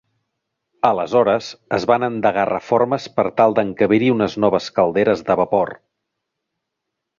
Aleshores, 0.87 1.49
es 1.77 1.85
van 1.91 2.05
endegar 2.07 2.47
reformes 2.51 3.05
per 3.19 3.27
tal 3.43 3.55
d'encabir-hi 3.61 4.09
unes 4.15 4.39
noves 4.47 4.73
calderes 4.81 5.25
de 5.31 5.39
vapor. 5.45 5.77